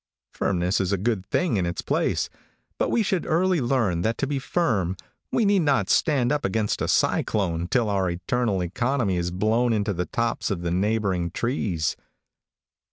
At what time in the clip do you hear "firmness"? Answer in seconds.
0.33-0.81